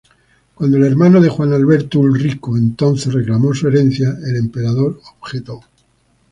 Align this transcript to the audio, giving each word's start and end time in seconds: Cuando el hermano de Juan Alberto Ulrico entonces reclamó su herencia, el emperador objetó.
Cuando 0.55 0.77
el 0.77 0.83
hermano 0.85 1.21
de 1.21 1.29
Juan 1.29 1.53
Alberto 1.53 1.99
Ulrico 1.99 2.57
entonces 2.57 3.13
reclamó 3.13 3.53
su 3.53 3.67
herencia, 3.67 4.15
el 4.25 4.35
emperador 4.35 4.99
objetó. 5.19 5.61